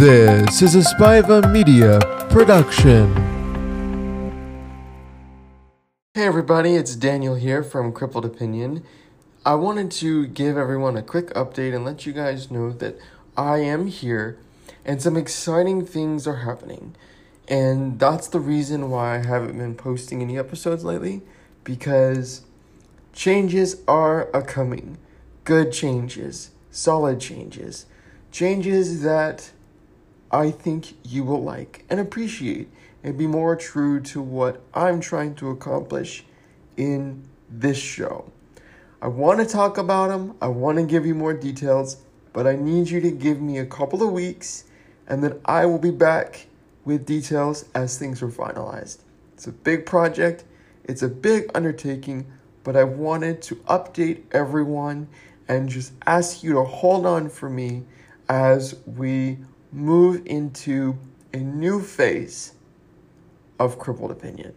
This 0.00 0.62
is 0.62 0.74
a 0.76 0.78
Spiva 0.78 1.52
Media 1.52 1.98
production. 2.30 3.14
Hey 6.14 6.24
everybody, 6.24 6.74
it's 6.74 6.96
Daniel 6.96 7.34
here 7.34 7.62
from 7.62 7.92
Crippled 7.92 8.24
Opinion. 8.24 8.82
I 9.44 9.56
wanted 9.56 9.90
to 9.90 10.26
give 10.26 10.56
everyone 10.56 10.96
a 10.96 11.02
quick 11.02 11.26
update 11.34 11.74
and 11.74 11.84
let 11.84 12.06
you 12.06 12.14
guys 12.14 12.50
know 12.50 12.72
that 12.72 12.98
I 13.36 13.58
am 13.58 13.88
here 13.88 14.38
and 14.86 15.02
some 15.02 15.18
exciting 15.18 15.84
things 15.84 16.26
are 16.26 16.36
happening. 16.36 16.96
And 17.46 17.98
that's 17.98 18.26
the 18.26 18.40
reason 18.40 18.88
why 18.88 19.16
I 19.16 19.26
haven't 19.26 19.58
been 19.58 19.74
posting 19.74 20.22
any 20.22 20.38
episodes 20.38 20.82
lately 20.82 21.20
because 21.62 22.40
changes 23.12 23.82
are 23.86 24.30
a 24.30 24.40
coming. 24.40 24.96
Good 25.44 25.74
changes, 25.74 26.52
solid 26.70 27.20
changes, 27.20 27.84
changes 28.32 29.02
that 29.02 29.50
I 30.32 30.50
think 30.50 30.94
you 31.04 31.24
will 31.24 31.42
like 31.42 31.84
and 31.90 31.98
appreciate 31.98 32.68
and 33.02 33.18
be 33.18 33.26
more 33.26 33.56
true 33.56 34.00
to 34.00 34.22
what 34.22 34.62
I'm 34.74 35.00
trying 35.00 35.34
to 35.36 35.50
accomplish 35.50 36.24
in 36.76 37.24
this 37.48 37.78
show. 37.78 38.30
I 39.02 39.08
want 39.08 39.40
to 39.40 39.46
talk 39.46 39.78
about 39.78 40.08
them, 40.08 40.36
I 40.40 40.48
want 40.48 40.78
to 40.78 40.84
give 40.84 41.06
you 41.06 41.14
more 41.14 41.34
details, 41.34 41.96
but 42.32 42.46
I 42.46 42.54
need 42.54 42.90
you 42.90 43.00
to 43.00 43.10
give 43.10 43.40
me 43.40 43.58
a 43.58 43.66
couple 43.66 44.02
of 44.02 44.12
weeks 44.12 44.64
and 45.08 45.24
then 45.24 45.40
I 45.44 45.66
will 45.66 45.78
be 45.78 45.90
back 45.90 46.46
with 46.84 47.06
details 47.06 47.64
as 47.74 47.98
things 47.98 48.22
are 48.22 48.28
finalized. 48.28 48.98
It's 49.34 49.46
a 49.46 49.52
big 49.52 49.86
project, 49.86 50.44
it's 50.84 51.02
a 51.02 51.08
big 51.08 51.50
undertaking, 51.54 52.30
but 52.62 52.76
I 52.76 52.84
wanted 52.84 53.42
to 53.42 53.56
update 53.56 54.22
everyone 54.30 55.08
and 55.48 55.68
just 55.68 55.92
ask 56.06 56.44
you 56.44 56.52
to 56.52 56.62
hold 56.62 57.06
on 57.06 57.28
for 57.28 57.50
me 57.50 57.84
as 58.28 58.76
we 58.86 59.38
move 59.72 60.22
into 60.26 60.98
a 61.32 61.38
new 61.38 61.80
phase 61.80 62.54
of 63.58 63.78
crippled 63.78 64.10
opinion. 64.10 64.54